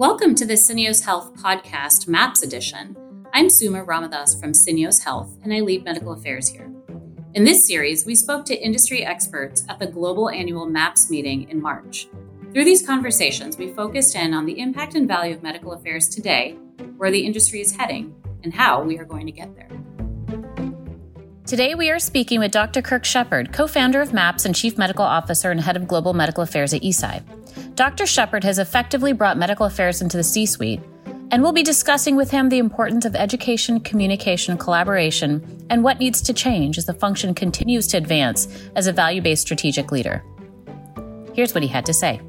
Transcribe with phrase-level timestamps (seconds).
[0.00, 2.96] Welcome to the Syneos Health Podcast MAPS edition.
[3.34, 6.72] I'm Suma Ramadas from Syneos Health, and I lead medical affairs here.
[7.34, 11.60] In this series, we spoke to industry experts at the global annual MAPS meeting in
[11.60, 12.08] March.
[12.54, 16.52] Through these conversations, we focused in on the impact and value of medical affairs today,
[16.96, 19.68] where the industry is heading, and how we are going to get there.
[21.44, 22.80] Today, we are speaking with Dr.
[22.80, 26.42] Kirk Shepard, co founder of MAPS and chief medical officer and head of global medical
[26.42, 27.22] affairs at Eisai.
[27.80, 28.04] Dr.
[28.04, 30.82] Shepard has effectively brought medical affairs into the C suite,
[31.30, 36.20] and we'll be discussing with him the importance of education, communication, collaboration, and what needs
[36.20, 40.22] to change as the function continues to advance as a value based strategic leader.
[41.32, 42.20] Here's what he had to say.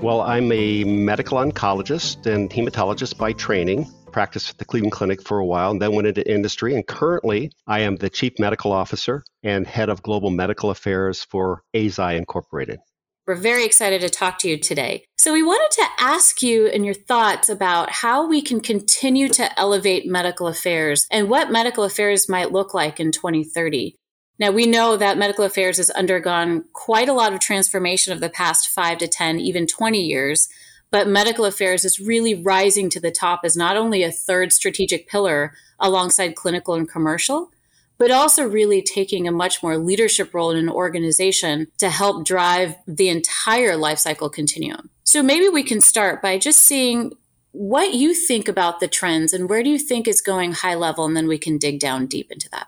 [0.00, 3.86] Well, I'm a medical oncologist and hematologist by training.
[4.12, 6.74] Practiced at the Cleveland Clinic for a while and then went into industry.
[6.74, 11.64] And currently, I am the Chief Medical Officer and Head of Global Medical Affairs for
[11.74, 12.78] Eisai Incorporated.
[13.26, 15.06] We're very excited to talk to you today.
[15.16, 19.58] So, we wanted to ask you and your thoughts about how we can continue to
[19.58, 23.96] elevate medical affairs and what medical affairs might look like in 2030.
[24.38, 28.28] Now, we know that medical affairs has undergone quite a lot of transformation of the
[28.28, 30.50] past five to 10, even 20 years,
[30.90, 35.08] but medical affairs is really rising to the top as not only a third strategic
[35.08, 37.50] pillar alongside clinical and commercial,
[37.98, 42.74] but also really taking a much more leadership role in an organization to help drive
[42.86, 44.90] the entire life cycle continuum.
[45.04, 47.12] So maybe we can start by just seeing
[47.52, 51.04] what you think about the trends and where do you think is going high level,
[51.04, 52.66] and then we can dig down deep into that.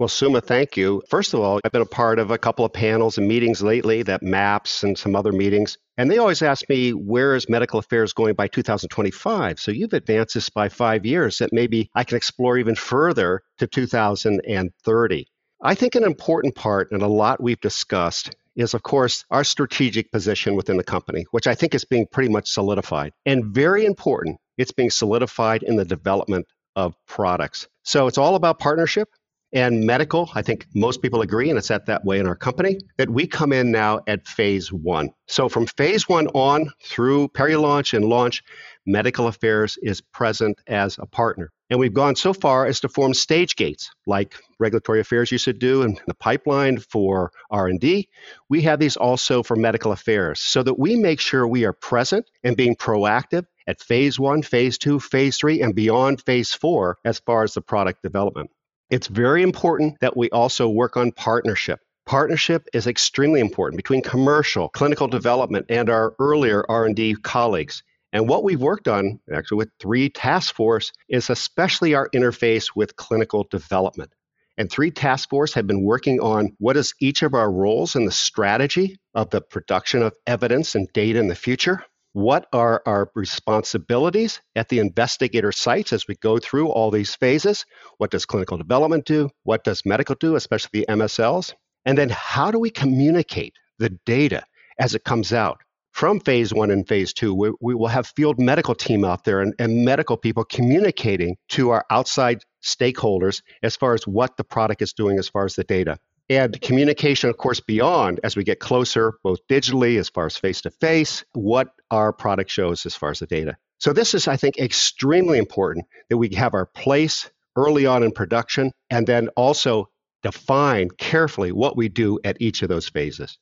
[0.00, 1.02] Well, Suma, thank you.
[1.10, 4.02] First of all, I've been a part of a couple of panels and meetings lately
[4.04, 5.76] that MAPS and some other meetings.
[5.98, 9.60] And they always ask me, where is medical affairs going by 2025?
[9.60, 13.66] So you've advanced this by five years that maybe I can explore even further to
[13.66, 15.26] 2030.
[15.62, 20.10] I think an important part and a lot we've discussed is, of course, our strategic
[20.10, 23.12] position within the company, which I think is being pretty much solidified.
[23.26, 27.68] And very important, it's being solidified in the development of products.
[27.82, 29.08] So it's all about partnership.
[29.52, 32.78] And medical, I think most people agree, and it's at that way in our company,
[32.98, 35.10] that we come in now at phase one.
[35.26, 38.44] So from phase one on through peri launch and launch,
[38.86, 41.50] medical affairs is present as a partner.
[41.68, 45.52] And we've gone so far as to form stage gates, like regulatory affairs used to
[45.52, 48.08] do in the pipeline for R&D.
[48.48, 52.30] We have these also for medical affairs, so that we make sure we are present
[52.44, 57.18] and being proactive at phase one, phase two, phase three, and beyond phase four as
[57.18, 58.50] far as the product development.
[58.90, 61.78] It's very important that we also work on partnership.
[62.06, 67.84] Partnership is extremely important between commercial, clinical development, and our earlier R&D colleagues.
[68.12, 72.96] And what we've worked on, actually with three task force, is especially our interface with
[72.96, 74.12] clinical development.
[74.58, 78.06] And three task force have been working on what is each of our roles in
[78.06, 81.84] the strategy of the production of evidence and data in the future.
[82.12, 87.64] What are our responsibilities at the investigator sites as we go through all these phases?
[87.98, 89.30] What does clinical development do?
[89.44, 91.54] What does medical do, especially the MSLs?
[91.84, 94.42] And then how do we communicate the data
[94.78, 95.60] as it comes out?
[95.92, 99.40] From phase one and phase two, we, we will have field medical team out there
[99.40, 104.82] and, and medical people communicating to our outside stakeholders as far as what the product
[104.82, 105.96] is doing as far as the data
[106.30, 110.60] and communication, of course, beyond as we get closer, both digitally as far as face
[110.62, 113.56] to face, what our product shows as far as the data.
[113.78, 118.12] So, this is, I think, extremely important that we have our place early on in
[118.12, 119.90] production and then also
[120.22, 123.38] define carefully what we do at each of those phases.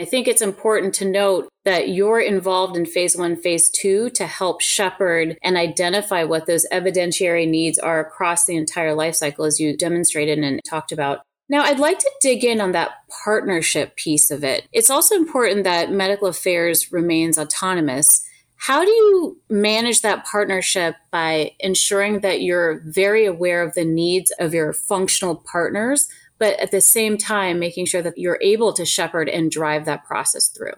[0.00, 4.26] I think it's important to note that you're involved in phase one, phase two to
[4.26, 9.60] help shepherd and identify what those evidentiary needs are across the entire life cycle, as
[9.60, 11.20] you demonstrated and talked about.
[11.50, 12.92] Now, I'd like to dig in on that
[13.24, 14.68] partnership piece of it.
[14.72, 18.24] It's also important that medical affairs remains autonomous.
[18.54, 24.30] How do you manage that partnership by ensuring that you're very aware of the needs
[24.38, 26.08] of your functional partners,
[26.38, 30.04] but at the same time, making sure that you're able to shepherd and drive that
[30.04, 30.74] process through?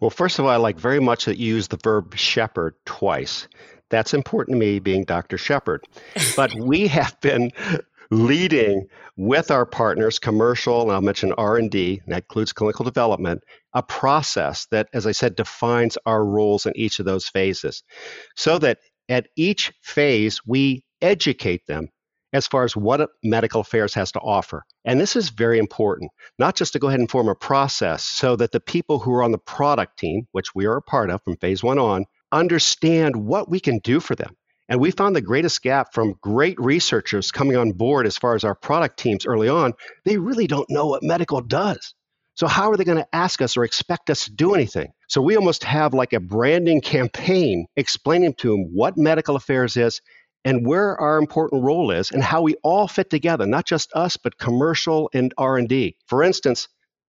[0.00, 3.46] Well, first of all, I like very much that you use the verb shepherd twice.
[3.90, 5.36] That's important to me being Dr.
[5.36, 5.84] Shepard.
[6.36, 7.50] But we have been
[8.10, 8.86] leading
[9.16, 13.42] with our partners, commercial, and I'll mention R&D, that includes clinical development,
[13.72, 17.82] a process that, as I said, defines our roles in each of those phases.
[18.36, 18.78] So that
[19.08, 21.88] at each phase, we educate them
[22.32, 24.64] as far as what medical affairs has to offer.
[24.84, 28.36] And this is very important, not just to go ahead and form a process so
[28.36, 31.22] that the people who are on the product team, which we are a part of
[31.22, 34.36] from phase one on, understand what we can do for them.
[34.70, 38.44] And we found the greatest gap from great researchers coming on board as far as
[38.44, 39.72] our product teams early on.
[40.04, 41.92] They really don't know what medical does.
[42.36, 44.92] So, how are they going to ask us or expect us to do anything?
[45.08, 50.00] So, we almost have like a branding campaign explaining to them what medical affairs is
[50.44, 54.16] and where our important role is and how we all fit together, not just us,
[54.16, 55.96] but commercial and R&D.
[56.06, 56.68] For instance,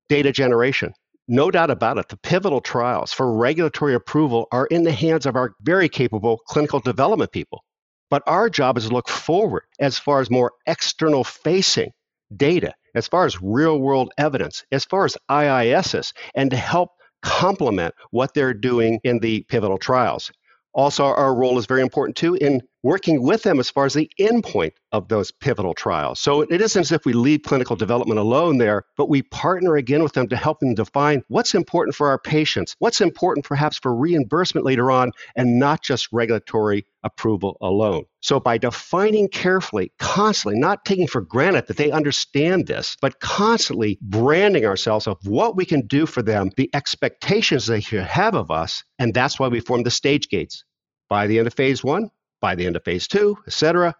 [0.09, 0.93] data generation.
[1.33, 5.37] No doubt about it, the pivotal trials for regulatory approval are in the hands of
[5.37, 7.63] our very capable clinical development people.
[8.09, 11.91] But our job is to look forward as far as more external facing
[12.35, 16.89] data, as far as real world evidence, as far as IISs, and to help
[17.21, 20.33] complement what they're doing in the pivotal trials.
[20.73, 24.11] Also, our role is very important too in working with them as far as the
[24.19, 26.19] endpoint of those pivotal trials.
[26.19, 30.03] So it isn't as if we leave clinical development alone there, but we partner again
[30.03, 33.95] with them to help them define what's important for our patients, what's important perhaps for
[33.95, 38.05] reimbursement later on, and not just regulatory approval alone.
[38.21, 43.97] So by defining carefully, constantly, not taking for granted that they understand this, but constantly
[44.01, 48.51] branding ourselves of what we can do for them, the expectations they should have of
[48.51, 50.63] us, and that's why we form the stage gates.
[51.09, 53.95] By the end of phase one, by the end of phase two, et cetera.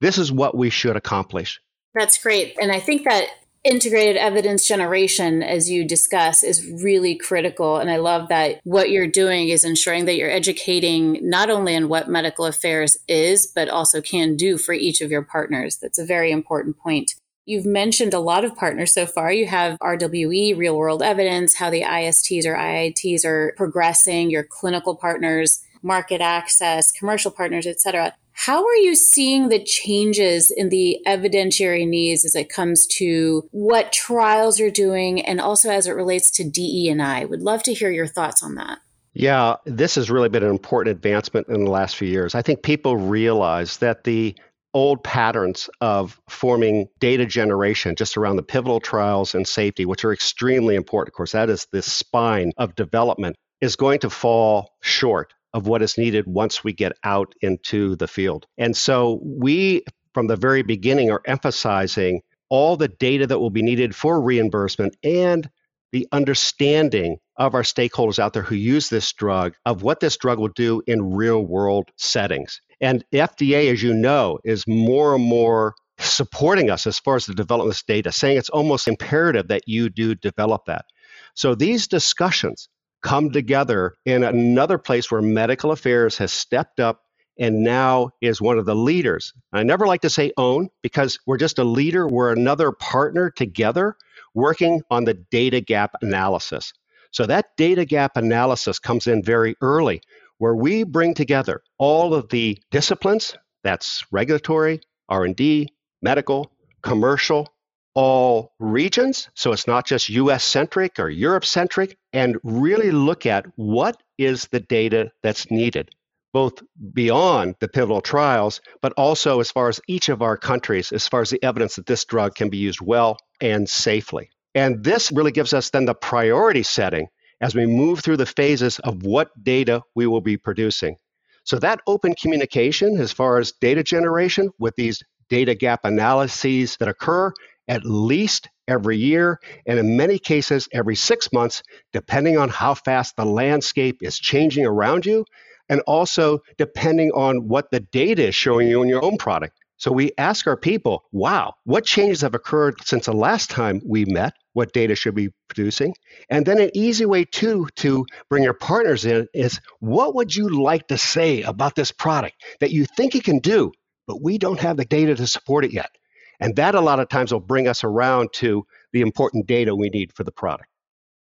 [0.00, 1.60] This is what we should accomplish.
[1.94, 2.56] That's great.
[2.60, 3.28] And I think that
[3.64, 7.78] integrated evidence generation, as you discuss, is really critical.
[7.78, 11.88] And I love that what you're doing is ensuring that you're educating not only on
[11.88, 15.78] what medical affairs is, but also can do for each of your partners.
[15.78, 17.14] That's a very important point.
[17.44, 19.32] You've mentioned a lot of partners so far.
[19.32, 24.96] You have RWE, real world evidence, how the ISTs or IITs are progressing, your clinical
[24.96, 28.14] partners market access, commercial partners, et cetera.
[28.32, 33.92] How are you seeing the changes in the evidentiary needs as it comes to what
[33.92, 37.24] trials are doing and also as it relates to DE and I?
[37.24, 38.80] Would love to hear your thoughts on that.
[39.14, 42.34] Yeah, this has really been an important advancement in the last few years.
[42.34, 44.36] I think people realize that the
[44.74, 50.12] old patterns of forming data generation just around the pivotal trials and safety, which are
[50.12, 51.14] extremely important.
[51.14, 55.80] Of course, that is the spine of development, is going to fall short of what
[55.80, 58.46] is needed once we get out into the field.
[58.58, 62.20] And so we, from the very beginning, are emphasizing
[62.50, 65.48] all the data that will be needed for reimbursement and
[65.92, 70.38] the understanding of our stakeholders out there who use this drug of what this drug
[70.38, 72.60] will do in real world settings.
[72.82, 77.34] And FDA, as you know, is more and more supporting us as far as the
[77.34, 80.84] development of this data, saying it's almost imperative that you do develop that.
[81.32, 82.68] So these discussions
[83.06, 87.02] come together in another place where medical affairs has stepped up
[87.38, 89.32] and now is one of the leaders.
[89.52, 93.94] I never like to say own because we're just a leader, we're another partner together
[94.34, 96.72] working on the data gap analysis.
[97.12, 100.00] So that data gap analysis comes in very early
[100.38, 105.68] where we bring together all of the disciplines that's regulatory, R&D,
[106.02, 106.50] medical,
[106.82, 107.54] commercial,
[107.96, 109.30] all regions.
[109.34, 114.46] So it's not just US centric or Europe centric, and really look at what is
[114.52, 115.90] the data that's needed,
[116.32, 116.62] both
[116.92, 121.22] beyond the pivotal trials, but also as far as each of our countries, as far
[121.22, 124.28] as the evidence that this drug can be used well and safely.
[124.54, 127.08] And this really gives us then the priority setting
[127.40, 130.96] as we move through the phases of what data we will be producing.
[131.44, 136.88] So that open communication as far as data generation with these data gap analyses that
[136.88, 137.32] occur
[137.68, 143.16] at least every year, and in many cases, every six months, depending on how fast
[143.16, 145.24] the landscape is changing around you,
[145.68, 149.56] and also depending on what the data is showing you in your own product.
[149.78, 154.06] So we ask our people, wow, what changes have occurred since the last time we
[154.06, 154.32] met?
[154.54, 155.94] What data should we be producing?
[156.30, 160.48] And then an easy way too to bring your partners in is what would you
[160.48, 163.70] like to say about this product that you think it can do,
[164.06, 165.90] but we don't have the data to support it yet?
[166.40, 169.88] And that a lot of times will bring us around to the important data we
[169.88, 170.68] need for the product.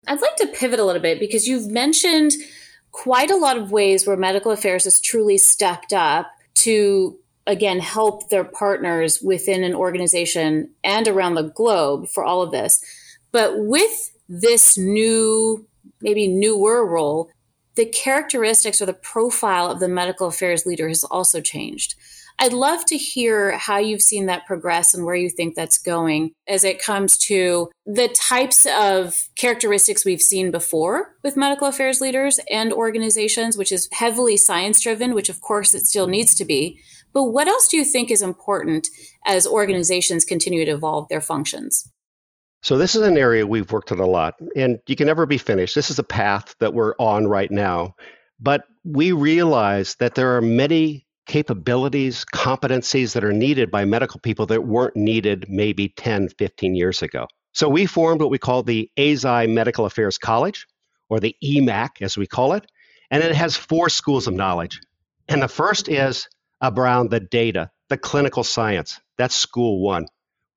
[0.07, 2.33] I'd like to pivot a little bit because you've mentioned
[2.91, 7.17] quite a lot of ways where medical affairs has truly stepped up to
[7.47, 12.83] again help their partners within an organization and around the globe for all of this.
[13.31, 15.65] But with this new,
[16.01, 17.31] maybe newer role,
[17.75, 21.95] the characteristics or the profile of the medical affairs leader has also changed.
[22.39, 26.31] I'd love to hear how you've seen that progress and where you think that's going
[26.47, 32.39] as it comes to the types of characteristics we've seen before with medical affairs leaders
[32.49, 36.79] and organizations, which is heavily science driven, which of course it still needs to be.
[37.13, 38.87] But what else do you think is important
[39.25, 41.91] as organizations continue to evolve their functions?
[42.63, 45.39] So, this is an area we've worked on a lot, and you can never be
[45.39, 45.73] finished.
[45.73, 47.95] This is a path that we're on right now.
[48.39, 54.45] But we realize that there are many capabilities, competencies that are needed by medical people
[54.47, 57.27] that weren't needed maybe 10, 15 years ago.
[57.53, 60.67] So we formed what we call the Eisai Medical Affairs College,
[61.09, 62.65] or the EMAC as we call it,
[63.11, 64.79] and it has four schools of knowledge.
[65.27, 66.27] And the first is
[66.61, 68.99] around the data, the clinical science.
[69.17, 70.07] That's school one.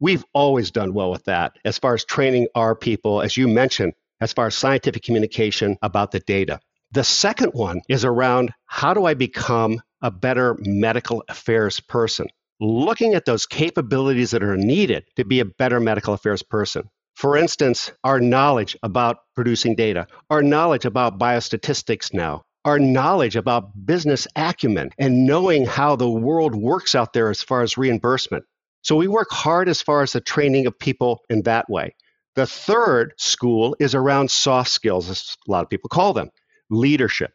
[0.00, 3.94] We've always done well with that as far as training our people, as you mentioned,
[4.20, 6.60] as far as scientific communication about the data.
[6.92, 12.28] The second one is around how do I become a better medical affairs person?
[12.60, 16.88] Looking at those capabilities that are needed to be a better medical affairs person.
[17.16, 23.86] For instance, our knowledge about producing data, our knowledge about biostatistics now, our knowledge about
[23.86, 28.44] business acumen, and knowing how the world works out there as far as reimbursement.
[28.82, 31.94] So we work hard as far as the training of people in that way.
[32.36, 36.30] The third school is around soft skills, as a lot of people call them
[36.68, 37.32] leadership.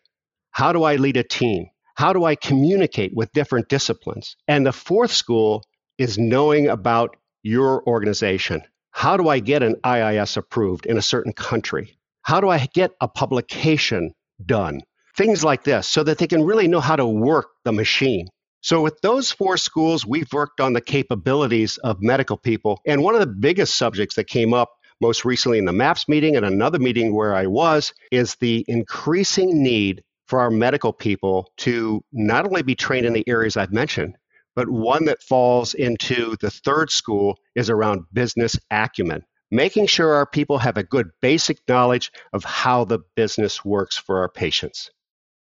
[0.51, 1.67] How do I lead a team?
[1.99, 4.37] How do I communicate with different disciplines?
[4.47, 5.65] And the fourth school
[5.97, 8.63] is knowing about your organization.
[8.91, 11.97] How do I get an IIS approved in a certain country?
[12.21, 14.13] How do I get a publication
[14.45, 14.79] done?
[15.17, 18.29] Things like this, so that they can really know how to work the machine.
[18.61, 22.79] So, with those four schools, we've worked on the capabilities of medical people.
[22.87, 24.69] And one of the biggest subjects that came up
[25.01, 29.61] most recently in the MAPS meeting and another meeting where I was, is the increasing
[29.61, 34.15] need for our medical people to not only be trained in the areas I've mentioned,
[34.55, 40.27] but one that falls into the third school is around business acumen, making sure our
[40.27, 44.91] people have a good basic knowledge of how the business works for our patients.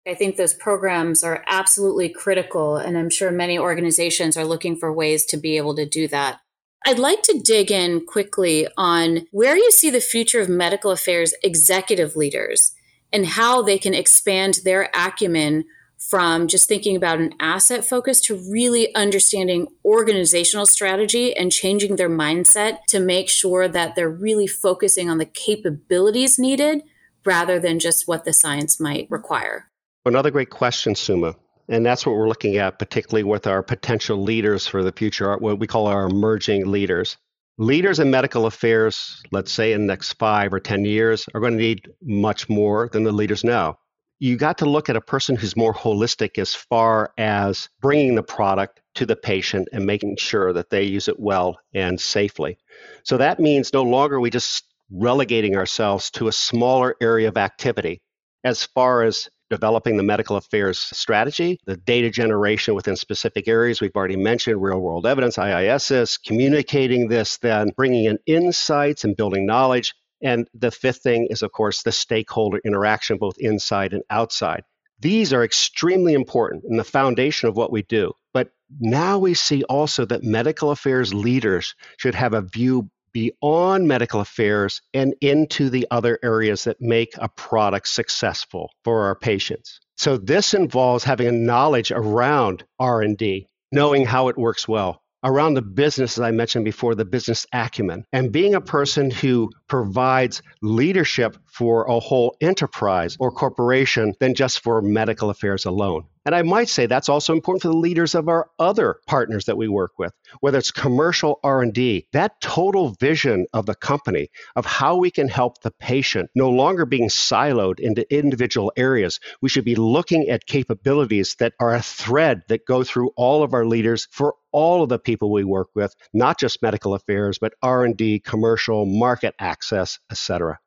[0.06, 4.92] I think those programs are absolutely critical, and I'm sure many organizations are looking for
[4.92, 6.40] ways to be able to do that.
[6.84, 11.32] I'd like to dig in quickly on where you see the future of medical affairs
[11.42, 12.72] executive leaders
[13.14, 15.64] and how they can expand their acumen
[15.96, 22.10] from just thinking about an asset focus to really understanding organizational strategy and changing their
[22.10, 26.82] mindset to make sure that they're really focusing on the capabilities needed
[27.24, 29.70] rather than just what the science might require.
[30.04, 31.36] Another great question, Suma.
[31.68, 35.58] And that's what we're looking at, particularly with our potential leaders for the future, what
[35.58, 37.16] we call our emerging leaders.
[37.56, 41.52] Leaders in medical affairs, let's say in the next five or 10 years, are going
[41.52, 43.78] to need much more than the leaders now.
[44.18, 48.24] You got to look at a person who's more holistic as far as bringing the
[48.24, 52.58] product to the patient and making sure that they use it well and safely.
[53.04, 58.02] So that means no longer we just relegating ourselves to a smaller area of activity
[58.42, 63.94] as far as developing the medical affairs strategy, the data generation within specific areas we've
[63.94, 69.94] already mentioned, real world evidence, IISs, communicating this, then bringing in insights and building knowledge.
[70.22, 74.62] And the fifth thing is, of course, the stakeholder interaction, both inside and outside.
[75.00, 78.12] These are extremely important in the foundation of what we do.
[78.32, 84.20] But now we see also that medical affairs leaders should have a view beyond medical
[84.20, 89.80] affairs and into the other areas that make a product successful for our patients.
[89.96, 95.62] So this involves having a knowledge around R&D, knowing how it works well, around the
[95.62, 101.36] business, as I mentioned before, the business acumen, and being a person who provides leadership
[101.54, 106.04] for a whole enterprise or corporation than just for medical affairs alone.
[106.26, 109.56] And I might say that's also important for the leaders of our other partners that
[109.56, 114.96] we work with, whether it's commercial R&D, that total vision of the company of how
[114.96, 119.20] we can help the patient no longer being siloed into individual areas.
[119.40, 123.54] We should be looking at capabilities that are a thread that go through all of
[123.54, 127.52] our leaders for all of the people we work with, not just medical affairs, but
[127.62, 130.58] R&D, commercial, market access, etc.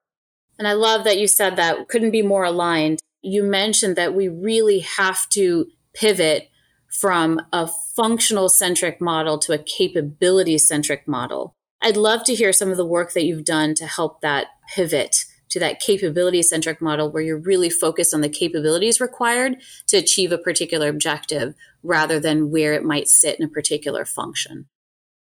[0.60, 4.28] And I love that you said that couldn't be more aligned you mentioned that we
[4.28, 6.50] really have to pivot
[6.88, 11.54] from a functional centric model to a capability centric model.
[11.82, 15.26] I'd love to hear some of the work that you've done to help that pivot
[15.50, 20.32] to that capability centric model where you're really focused on the capabilities required to achieve
[20.32, 24.68] a particular objective rather than where it might sit in a particular function.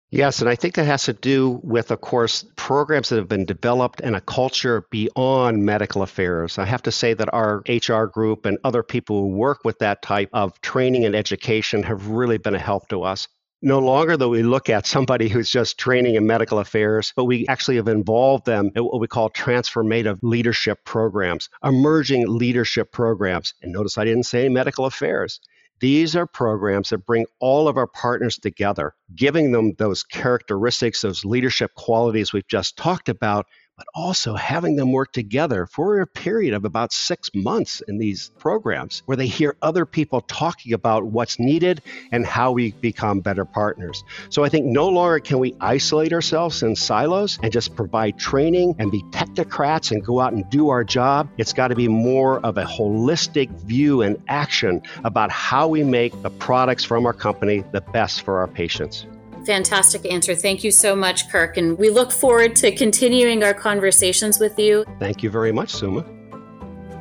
[0.09, 3.45] Yes, and I think that has to do with, of course, programs that have been
[3.45, 6.57] developed and a culture beyond medical affairs.
[6.57, 10.01] I have to say that our HR group and other people who work with that
[10.01, 13.27] type of training and education have really been a help to us.
[13.61, 17.45] No longer that we look at somebody who's just training in medical affairs, but we
[17.47, 23.55] actually have involved them in what we call transformative leadership programs, emerging leadership programs.
[23.61, 25.41] And notice I didn't say medical affairs.
[25.79, 31.23] These are programs that bring all of our partners together, giving them those characteristics, those
[31.23, 33.45] leadership qualities we've just talked about,
[33.77, 38.31] but also having them work together for a period of about six months in these
[38.39, 41.81] programs where they hear other people talking about what's needed
[42.11, 44.03] and how we become better partners.
[44.29, 48.75] So I think no longer can we isolate ourselves in silos and just provide training
[48.79, 51.29] and be technocrats and go out and do our job.
[51.37, 56.19] It's got to be more of a holistic view and action about how we make
[56.23, 59.05] the products from our company the best for our patients.
[59.45, 60.35] Fantastic answer.
[60.35, 61.57] Thank you so much, Kirk.
[61.57, 64.85] And we look forward to continuing our conversations with you.
[64.99, 66.05] Thank you very much, Suma.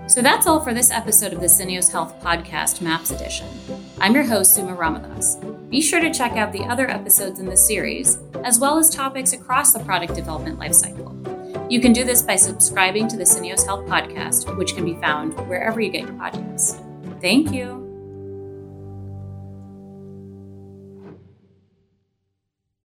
[0.09, 3.49] So that's all for this episode of the Syneos Health Podcast MAPS Edition.
[4.01, 5.37] I'm your host, Suma Ramadas.
[5.69, 9.33] Be sure to check out the other episodes in this series, as well as topics
[9.33, 11.13] across the product development lifecycle.
[11.69, 15.35] You can do this by subscribing to the Syneos Health Podcast, which can be found
[15.49, 16.81] wherever you get your podcasts.
[17.21, 17.86] Thank you.